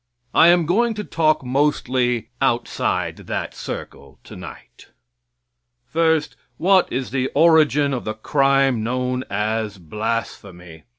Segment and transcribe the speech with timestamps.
[0.33, 4.87] I am going to talk mostly outside that circle tonight.
[5.85, 10.85] First, what is the origin of the crime known as blasphemy?